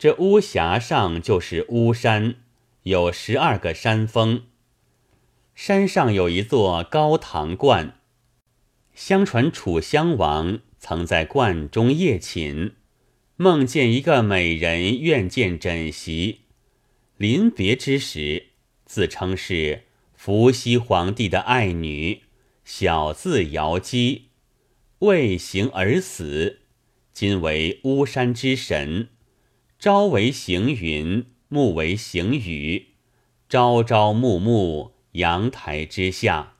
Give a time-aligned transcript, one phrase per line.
[0.00, 2.36] 这巫峡上就是巫山，
[2.84, 4.44] 有十二个山峰。
[5.54, 8.00] 山上有一座高堂观，
[8.94, 12.72] 相传楚襄王曾在观中夜寝，
[13.36, 16.46] 梦见一个美人愿见枕席，
[17.18, 18.46] 临别之时，
[18.86, 19.82] 自称是
[20.14, 22.22] 伏羲皇帝的爱女，
[22.64, 24.28] 小字瑶姬，
[25.00, 26.60] 未行而死，
[27.12, 29.10] 今为巫山之神。
[29.80, 32.88] 朝为行云，暮为行雨，
[33.48, 36.56] 朝朝暮暮，阳台之下。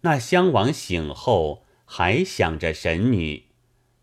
[0.00, 3.48] 那襄王醒后，还想着神女，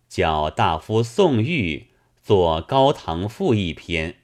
[0.07, 1.87] 叫大夫宋玉
[2.21, 4.17] 作《高堂赋》一篇，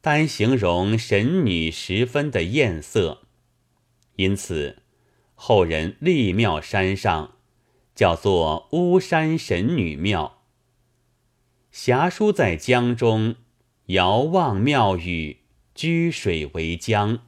[0.00, 3.22] 单形容神女十分的艳色，
[4.14, 4.84] 因此
[5.34, 7.34] 后人立庙山上，
[7.96, 10.39] 叫做巫山神女庙。
[11.70, 13.36] 侠书在江中，
[13.86, 15.38] 遥望庙宇，
[15.72, 17.20] 居水为江，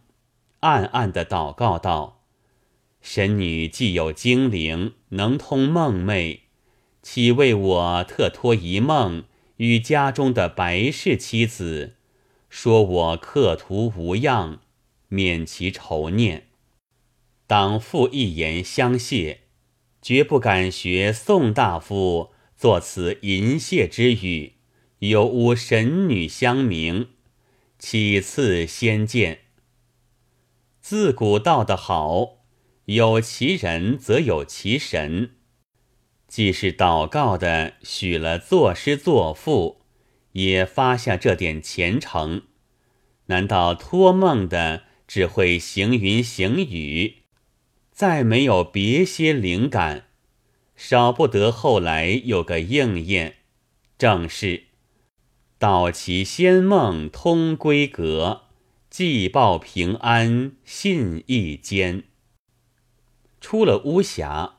[0.61, 2.25] 暗暗的祷告道
[3.01, 6.41] ：“神女既有精灵，能通梦寐，
[7.03, 9.23] 岂为我特托一梦，
[9.59, 11.95] 与家中的白氏妻子，
[12.51, 14.59] 说我客途无恙，
[15.07, 16.49] 免其愁念。
[17.47, 19.43] 当复一言相谢，
[20.01, 22.31] 绝不敢学宋大夫。”
[22.63, 24.53] 作此淫亵之语，
[25.01, 27.09] 有无神女相明，
[27.77, 29.41] 岂次先见？
[30.81, 32.45] 自古道得好，
[32.85, 35.33] 有其人则有其神。
[36.29, 39.81] 既是祷告的，许了作诗作赋，
[40.31, 42.43] 也发下这点虔诚。
[43.27, 47.23] 难道托梦的只会行云行雨，
[47.91, 50.11] 再没有别些灵感？
[50.85, 53.37] 少不得后来有个应验，
[53.97, 54.65] 正是
[55.57, 58.47] 道其仙梦通闺阁，
[58.91, 62.03] 既报平安信义间。
[63.41, 64.57] 出了巫峡，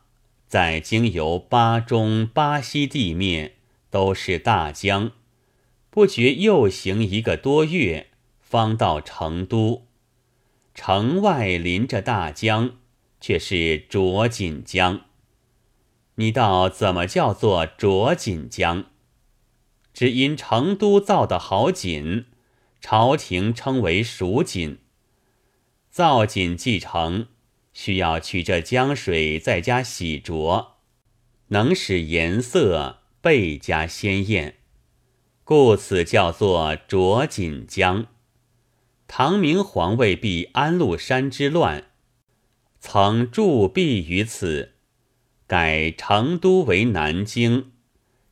[0.47, 3.56] 在经由巴中、巴西地面，
[3.89, 5.12] 都是大江，
[5.89, 8.07] 不觉又行一个多月，
[8.39, 9.88] 方到成都。
[10.73, 12.78] 城外临着大江，
[13.19, 15.01] 却是浊锦江。
[16.16, 18.85] 你道怎么叫做浊锦江？
[19.94, 22.25] 只因成都造的好锦，
[22.81, 24.79] 朝廷称为蜀锦。
[25.90, 27.28] 造锦既成，
[27.74, 30.68] 需要取这江水再加洗濯，
[31.47, 34.57] 能使颜色倍加鲜艳，
[35.44, 38.07] 故此叫做浊锦江。
[39.07, 41.91] 唐明皇为避安禄山之乱，
[42.80, 44.72] 曾驻避于此。
[45.53, 47.73] 改成都为南京，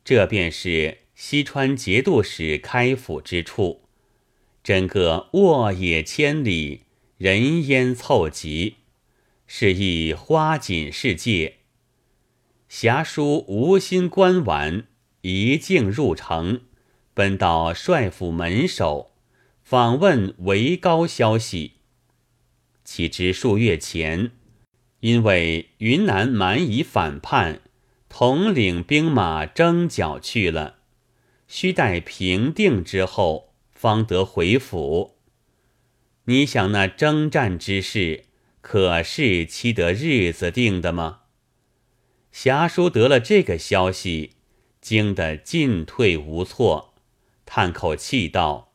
[0.04, 3.82] 这便是西川节度使开府之处。
[4.64, 6.80] 整个沃野千里，
[7.18, 8.78] 人烟凑集，
[9.46, 11.58] 是亦花锦世界。
[12.68, 14.88] 侠书无心观玩，
[15.20, 16.62] 一径入城，
[17.14, 19.12] 奔到帅府门首，
[19.62, 21.74] 访问韦高消息。
[22.82, 24.32] 岂知数月前。
[25.02, 27.60] 因为云南蛮夷反叛，
[28.08, 30.76] 统领兵马征剿去了，
[31.48, 35.16] 须待平定之后，方得回府。
[36.26, 38.26] 你想那征战之事，
[38.60, 41.22] 可是期得日子定的吗？
[42.30, 44.36] 侠叔得了这个消息，
[44.80, 46.94] 惊得进退无措，
[47.44, 48.72] 叹口气道：“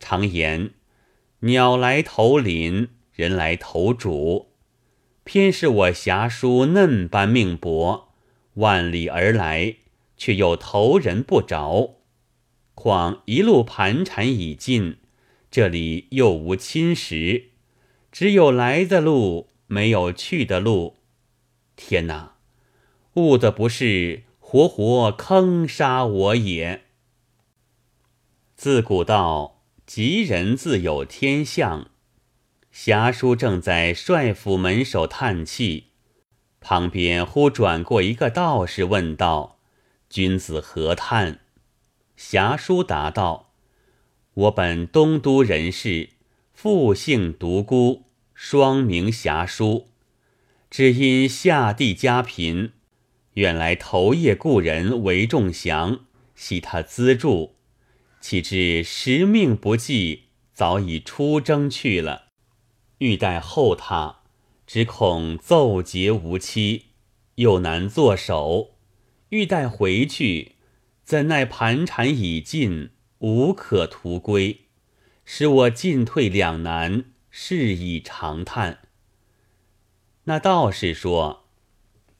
[0.00, 0.72] 常言，
[1.40, 4.50] 鸟来投林，人来投主。”
[5.24, 8.12] 偏是我侠叔嫩般命薄，
[8.54, 9.76] 万里而来，
[10.16, 11.96] 却又投人不着。
[12.74, 14.98] 况一路盘缠已尽，
[15.50, 17.44] 这里又无侵蚀，
[18.12, 20.98] 只有来的路，没有去的路。
[21.74, 22.34] 天哪，
[23.14, 26.82] 误的不是活活坑杀我也。
[28.54, 31.90] 自古道，吉人自有天相。
[32.74, 35.90] 侠叔正在帅府门首叹气，
[36.60, 39.60] 旁边忽转过一个道士，问道
[40.10, 41.38] ：“君子何叹？”
[42.18, 43.52] 侠叔答道
[44.34, 46.10] ：“我本东都人士，
[46.52, 49.86] 父姓独孤，双名侠叔，
[50.68, 52.72] 只因下地家贫，
[53.34, 56.00] 远来投夜故人韦仲祥，
[56.34, 57.54] 系他资助，
[58.20, 62.22] 岂知时命不济，早已出征去了。”
[63.04, 64.20] 欲待后他，
[64.66, 66.84] 只恐奏节无期，
[67.34, 68.76] 又难作守；
[69.28, 70.52] 欲待回去，
[71.04, 74.60] 怎奈盘缠已尽，无可图归，
[75.26, 78.88] 使我进退两难，是以长叹。
[80.24, 81.44] 那道士说：“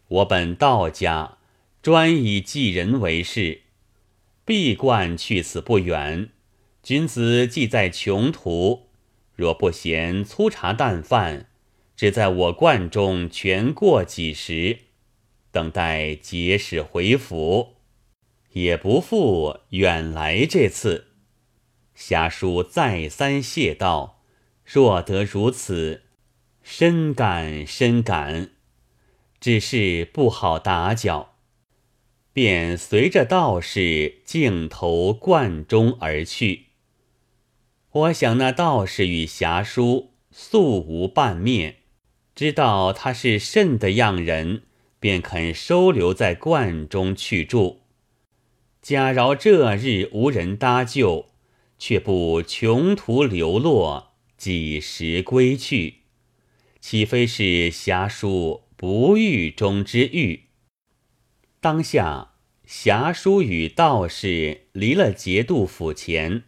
[0.08, 1.38] 我本道家，
[1.80, 3.62] 专以济人为事，
[4.44, 6.28] 闭关去此不远。
[6.82, 8.83] 君子既在穷途，
[9.34, 11.48] 若不嫌粗茶淡饭，
[11.96, 14.78] 只在我观中全过几时，
[15.50, 17.74] 等待节使回府，
[18.52, 21.08] 也不负远来这次。”
[21.94, 24.22] 侠叔再三谢道
[24.64, 26.02] ：“若得如此。”
[26.66, 28.52] 深感深感，
[29.38, 31.34] 只是不好打搅，
[32.32, 36.68] 便随着道士径投观中而去。
[37.94, 41.76] 我想那道士与侠书素无半面，
[42.34, 44.62] 知道他是甚的样人，
[44.98, 47.82] 便肯收留在观中去住。
[48.82, 51.26] 假饶这日无人搭救，
[51.78, 56.00] 却不穷途流落，几时归去？
[56.80, 60.46] 岂非是侠书不遇中之遇？
[61.60, 62.32] 当下
[62.66, 66.42] 侠书与道士离了节度府前，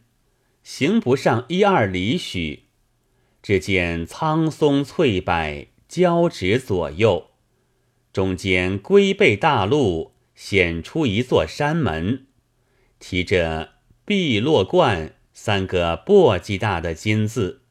[0.67, 2.65] 行不上一二里许，
[3.41, 7.31] 只见苍松翠柏交织左右，
[8.13, 12.27] 中间龟背大路显出一座山门，
[12.99, 13.75] 提着
[14.05, 17.62] “碧落观”三个簸箕大的金字。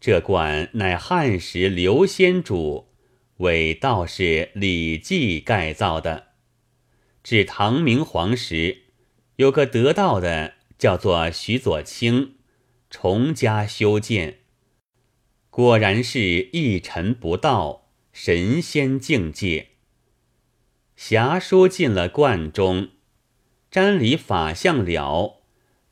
[0.00, 2.90] 这观乃汉时刘先主
[3.38, 6.28] 为道士李济盖造的。
[7.24, 8.82] 至唐明皇时，
[9.34, 12.36] 有个得道的叫做徐左卿，
[12.88, 14.38] 重加修建。
[15.50, 19.72] 果然是一尘不到，神仙境界。
[20.96, 22.88] 侠书进了观中，
[23.70, 25.42] 瞻礼法相了，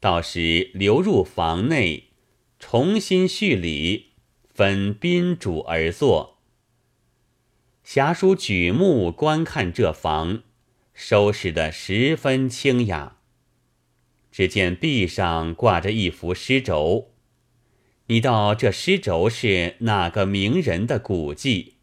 [0.00, 2.04] 到时流入房内。
[2.58, 4.12] 重新叙礼，
[4.54, 6.38] 分宾主而坐。
[7.84, 10.44] 侠书举目观看这房，
[10.94, 13.17] 收拾得十分清雅。
[14.30, 17.12] 只见壁上挂着一幅诗轴，
[18.06, 21.74] 你道这诗轴是哪个名人的古迹？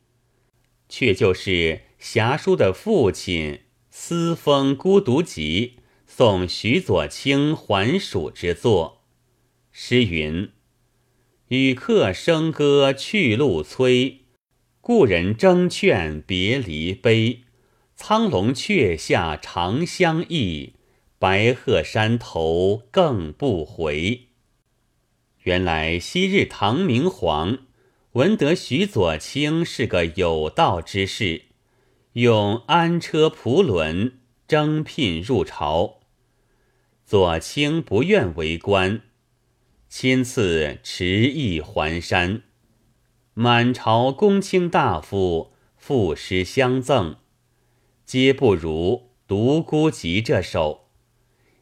[0.88, 3.53] 却就是侠书的父亲
[3.89, 5.75] 《私封孤独集》
[6.06, 9.03] 送徐左卿还蜀之作。
[9.71, 10.51] 诗云。
[11.50, 14.21] 与客笙歌去路催，
[14.81, 17.41] 故人争劝别离悲。
[17.95, 20.74] 苍龙雀下长相忆，
[21.17, 24.27] 白鹤山头更不回。
[25.44, 27.59] 原来昔日唐明皇
[28.13, 31.44] 闻得徐左卿是个有道之士，
[32.13, 36.00] 用安车蒲轮征聘入朝。
[37.06, 39.01] 左卿不愿为官。
[39.88, 42.41] 亲赐持意还山，
[43.33, 47.17] 满朝公卿大夫赋诗相赠，
[48.03, 50.85] 皆不如独孤集这首。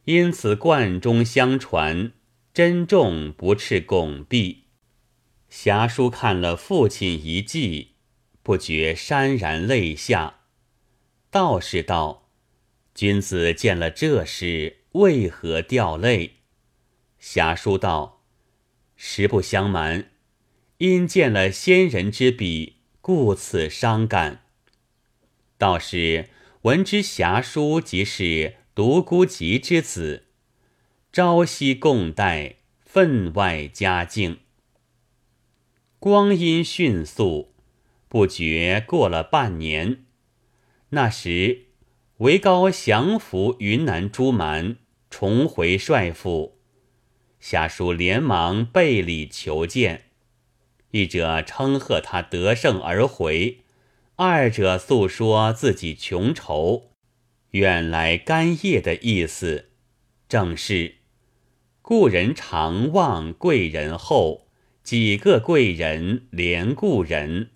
[0.06, 2.12] 因此贯中相传，
[2.54, 4.66] 珍重不斥拱璧。
[5.50, 7.94] 侠书看了父亲遗迹，
[8.42, 10.42] 不觉潸然泪下。
[11.30, 12.30] 道士道
[12.94, 16.40] ：“君子见了这事，为何掉泪？”
[17.20, 18.24] 侠书道。
[18.96, 20.12] 实不相瞒，
[20.78, 24.44] 因见了先人之笔，故此伤感。
[25.58, 26.30] 道士
[26.62, 30.24] 闻之侠书即是独孤及之子，
[31.12, 34.40] 朝夕共戴，分外佳境。
[36.00, 37.54] 光阴迅速，
[38.10, 40.06] 不觉过了半年。
[40.90, 41.66] 那时
[42.18, 44.78] 韦高降服云南诸蛮，
[45.08, 46.58] 重回帅府。
[47.40, 50.06] 侠书连忙备礼求见，
[50.90, 53.60] 一者称贺他得胜而回，
[54.16, 56.93] 二者诉说自己穷愁，
[57.54, 59.72] 远来干谒的意思，
[60.30, 60.98] 正是
[61.82, 64.48] 故人常望贵人后，
[64.84, 67.50] 几个贵人连故人。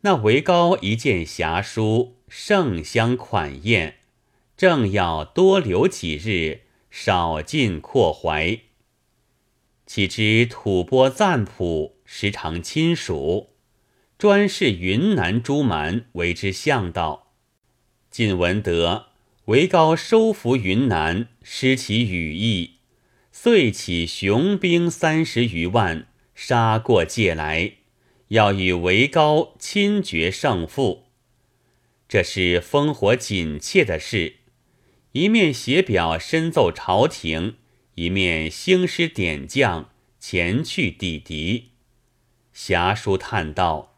[0.00, 3.96] 那韦高一见侠书，盛相款宴，
[4.56, 6.62] 正要多留几日。
[6.90, 8.60] 少尽阔怀，
[9.84, 13.50] 岂知吐蕃赞普时常亲属，
[14.16, 17.27] 专视云南诸蛮为之向导。
[18.18, 19.10] 晋文德
[19.44, 22.78] 韦高收服云南，失其羽翼，
[23.30, 27.74] 遂起雄兵三十余万，杀过界来，
[28.30, 31.04] 要与韦高亲决胜负。
[32.08, 34.38] 这是烽火紧切的事。
[35.12, 37.54] 一面写表深奏朝廷，
[37.94, 41.68] 一面兴师点将前去抵敌。
[42.52, 43.94] 侠书叹道：“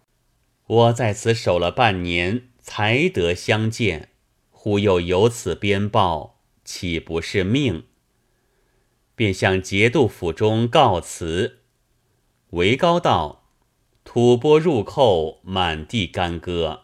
[0.68, 4.09] 我在此守了半年，才得相见，
[4.62, 7.84] 忽又有此鞭报，岂不是命？”
[9.16, 11.60] 便向节度府中告辞。
[12.50, 13.48] 韦高道
[14.04, 16.82] ：“吐蕃入寇，满地干戈，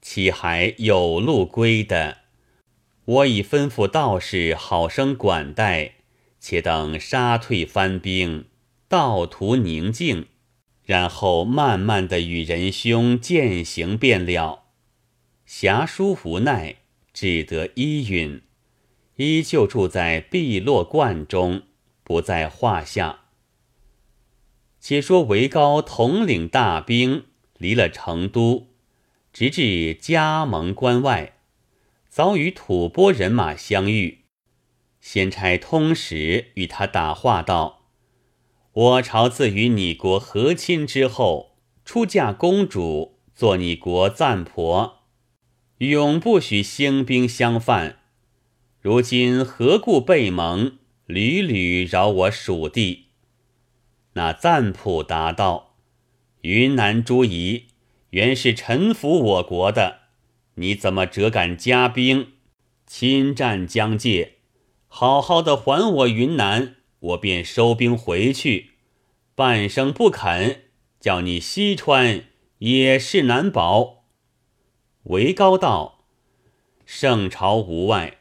[0.00, 2.18] 岂还有路归的？”
[3.04, 5.94] 我已吩咐道士好生管待，
[6.38, 8.44] 且等杀退番兵，
[8.86, 10.28] 道途宁静，
[10.84, 14.66] 然后慢慢的与仁兄践行便了。
[15.44, 16.76] 侠叔无奈，
[17.12, 18.42] 只得依允，
[19.16, 21.62] 依旧住在碧落观中，
[22.02, 23.20] 不在话下。
[24.78, 27.24] 且说韦高统领大兵，
[27.58, 28.68] 离了成都，
[29.32, 31.36] 直至加盟关外。
[32.08, 34.24] 早与吐蕃人马相遇，
[35.00, 37.82] 先差通使与他打话道
[38.72, 44.99] ：“我朝自与你国和亲之后，出嫁公主做你国赞婆，
[45.88, 48.00] 永不许兴兵相犯。
[48.82, 53.06] 如今何故背盟，屡屡扰我蜀地？”
[54.12, 55.76] 那赞普答道
[56.42, 57.68] ：“云南诸夷
[58.10, 60.00] 原是臣服我国的。”
[60.56, 62.32] 你怎么折敢加兵
[62.86, 64.34] 侵占疆界？
[64.86, 68.72] 好好的还我云南，我便收兵回去。
[69.34, 70.64] 半生不肯，
[70.98, 72.24] 叫你西川
[72.58, 73.99] 也是难保。
[75.10, 76.04] 韦高道：
[76.86, 78.18] 圣朝无外，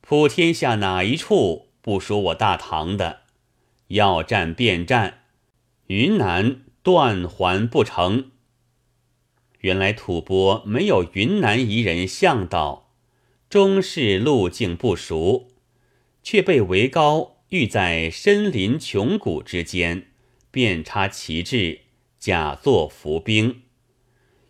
[0.00, 3.24] 普天下哪一处不属我大唐的？
[3.88, 5.24] 要战便战，
[5.88, 8.30] 云南断还不成。
[9.60, 12.94] 原来吐蕃没有云南夷人向导，
[13.50, 15.48] 终是路径不熟，
[16.22, 20.06] 却被韦高遇在深林穷谷之间，
[20.50, 21.82] 遍插旗帜，
[22.18, 23.64] 假作伏兵，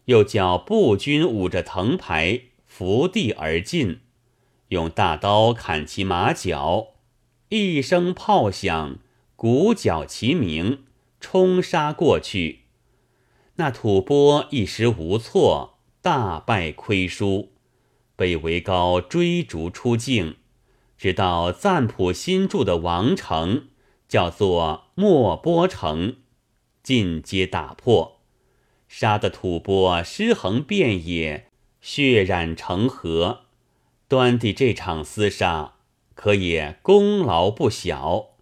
[0.06, 4.00] 又叫步军捂着藤牌伏地而进，
[4.68, 6.94] 用大刀砍其马脚，
[7.50, 8.98] 一声炮响，
[9.36, 10.84] 鼓角齐鸣，
[11.20, 12.60] 冲杀过去。
[13.56, 17.52] 那吐蕃一时无措，大败亏输，
[18.16, 20.36] 被韦高追逐出境，
[20.96, 23.68] 直到赞普新筑的王城，
[24.08, 26.16] 叫做莫波城，
[26.82, 28.21] 尽皆打破，
[28.94, 31.46] 杀得吐蕃尸横遍野，
[31.80, 33.46] 血染成河。
[34.06, 35.76] 端地这场厮杀，
[36.14, 38.32] 可也功劳不小。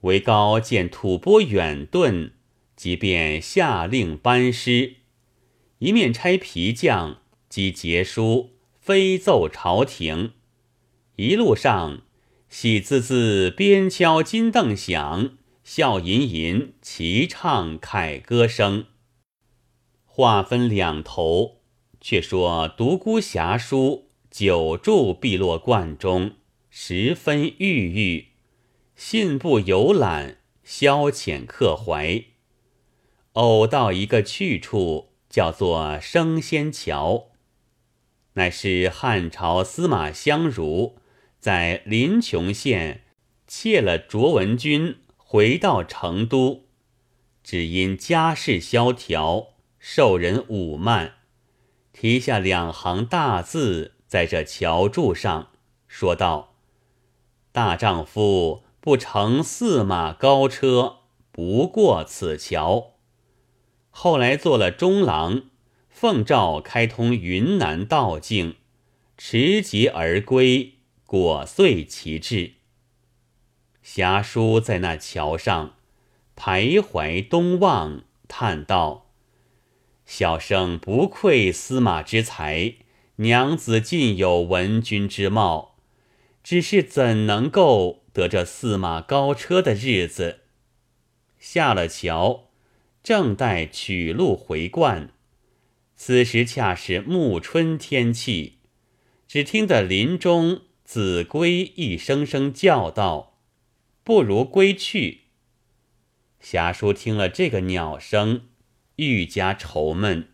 [0.00, 2.30] 韦高见吐蕃远遁。
[2.74, 4.94] 即便下令班师，
[5.80, 7.18] 一面差皮匠
[7.50, 10.32] 及节书飞奏朝廷，
[11.16, 12.00] 一路上
[12.48, 18.86] 喜滋滋鞭敲金镫响，笑吟吟齐唱凯歌声。
[20.14, 21.62] 话分两头，
[21.98, 26.32] 却说独孤侠书久住碧落观中，
[26.68, 28.26] 十分郁郁，
[28.94, 32.24] 信步游览，消遣客怀。
[33.32, 37.28] 偶到一个去处，叫做升仙桥，
[38.34, 40.98] 乃是汉朝司马相如
[41.38, 43.04] 在临邛县
[43.46, 46.66] 窃了卓文君，回到成都，
[47.42, 49.51] 只因家世萧条，
[49.84, 51.14] 受人侮慢，
[51.92, 55.48] 题下两行大字在这桥柱上，
[55.88, 56.54] 说道
[57.50, 60.98] ：“大丈夫不乘驷马高车，
[61.32, 62.92] 不过此桥。”
[63.90, 65.46] 后来做了中郎，
[65.88, 68.54] 奉诏开通云南道境，
[69.18, 70.74] 持节而归，
[71.04, 72.52] 果遂其志。
[73.82, 75.74] 侠叔在那桥上
[76.36, 79.08] 徘徊东望，叹道
[80.14, 82.74] ：“小生不愧司马之才，
[83.16, 85.78] 娘子尽有文君之貌，
[86.44, 90.40] 只是怎能够得这驷马高车的日子？”
[91.40, 92.50] 下了桥。
[93.02, 95.08] 正待取路回观，
[95.96, 98.58] 此时恰是暮春天气，
[99.26, 103.38] 只听得林中子规一声声叫道
[104.04, 105.22] ：“不如归去。”
[106.38, 108.42] 侠叔听了这个鸟声，
[108.96, 110.28] 愈加愁闷，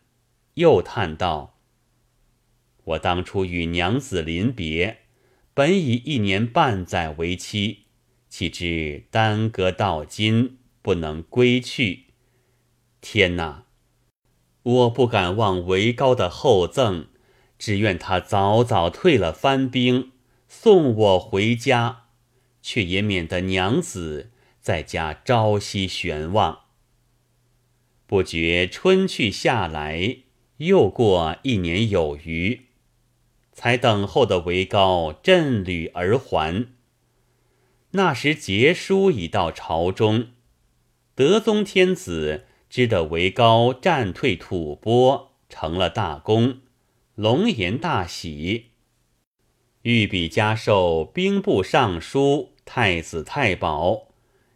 [0.55, 1.59] 又叹道
[2.85, 4.99] ：“我当初与娘子临别，
[5.55, 7.85] 本以一年半载为期，
[8.29, 12.07] 岂知耽搁到今，不能归去。”
[13.01, 13.67] 天哪！
[14.63, 17.07] 我不敢忘韦高的厚赠，
[17.59, 20.13] 只愿他早早退了番兵，
[20.49, 22.05] 送我回家。
[22.61, 26.65] 却也免得娘子在家朝夕悬望。
[28.09, 30.21] 不觉春去夏来，
[30.57, 32.63] 又过一年有余，
[33.53, 36.69] 才等候的韦高振旅而还。
[37.91, 40.29] 那时节书已到朝中，
[41.15, 46.61] 德宗天子知得韦高战退吐蕃，成了大功，
[47.15, 48.71] 龙颜大喜。
[49.83, 54.09] 御笔加授兵部尚书、太子太保，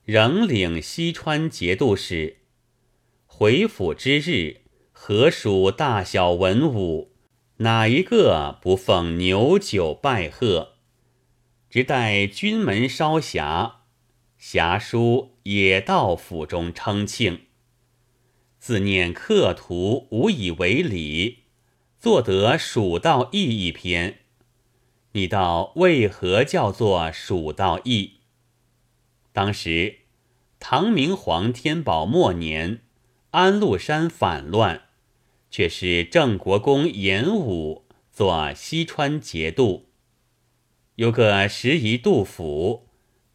[0.07, 2.39] 仍领西川节度使。
[3.35, 4.61] 回府之日，
[4.93, 7.12] 何属大小文武，
[7.57, 10.75] 哪一个不奉牛酒拜贺？
[11.71, 13.77] 直待军门稍暇，
[14.37, 17.47] 侠书也到府中称庆。
[18.61, 21.45] 自念客徒无以为礼，
[21.99, 24.19] 作得《蜀道义》一篇。
[25.12, 28.19] 你道为何叫做蜀道义？
[29.33, 30.01] 当时
[30.61, 32.82] 唐明皇天宝末年，
[33.33, 34.83] 安禄山反乱，
[35.51, 39.89] 却是郑国公严武做西川节度。
[40.95, 42.89] 有个时宜杜甫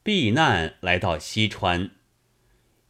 [0.04, 1.92] 避难来到西川，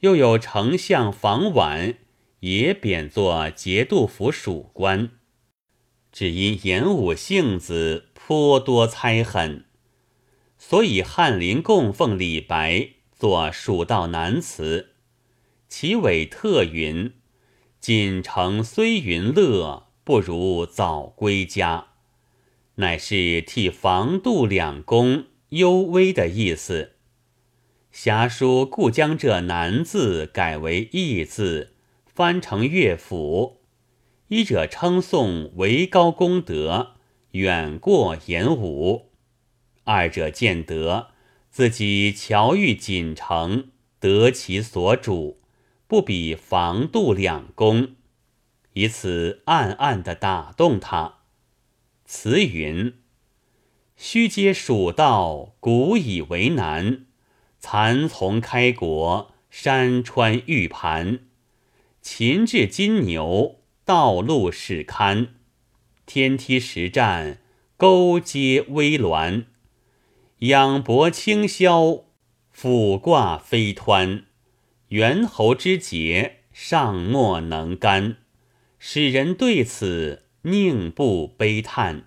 [0.01, 1.95] 又有丞相房婉
[2.41, 5.11] 也贬作节度府属官，
[6.11, 8.05] 只因严武性子。
[8.27, 9.63] 颇多猜恨，
[10.57, 14.91] 所以翰林供奉李白作《蜀道难词》，
[15.67, 17.13] 其尾特云
[17.79, 21.87] ：“锦城虽云乐，不如早归家。”
[22.75, 26.93] 乃是替房杜两公幽微的意思。
[27.91, 31.73] 侠书故将这难字改为易字，
[32.05, 33.61] 翻成乐府，
[34.27, 36.93] 一者称颂为高功德。
[37.31, 39.11] 远过演武，
[39.83, 41.09] 二者见得
[41.49, 43.69] 自己巧遇锦城，
[43.99, 45.39] 得其所主，
[45.87, 47.95] 不比防度两功，
[48.73, 51.19] 以此暗暗的打动他。
[52.03, 52.93] 词云：
[53.95, 57.05] 须嗟蜀道，古以为难；
[57.59, 61.19] 蚕丛开国，山川欲盘。
[62.01, 65.35] 秦至金牛，道路始堪。
[66.05, 67.39] 天梯石栈，
[67.77, 69.45] 勾接危峦；
[70.39, 72.03] 仰脖清霄，
[72.51, 74.23] 俯挂飞湍。
[74.89, 78.19] 猿猴之节，尚莫能干，
[78.79, 82.05] 使人对此宁不悲叹？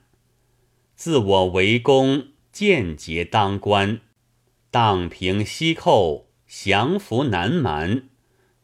[0.94, 4.00] 自我为公，见节当官，
[4.70, 8.08] 荡平西寇，降服南蛮，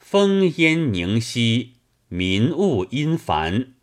[0.02, 1.74] 烽烟凝息，
[2.09, 3.74] 民物殷烦。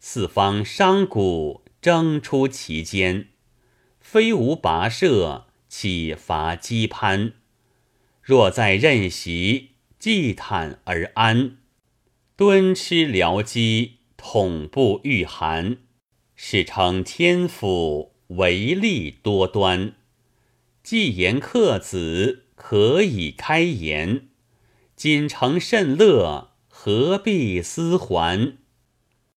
[0.00, 3.28] 四方商贾争出其间，
[4.00, 7.34] 非无跋涉，岂乏羁攀？
[8.28, 11.56] 若在任席，祭坦而安，
[12.36, 15.78] 敦吃疗饥，统不御寒，
[16.36, 19.94] 是称天府，为利多端。
[20.82, 24.28] 既言克子，可以开言。
[24.94, 28.58] 锦城甚乐，何必思还？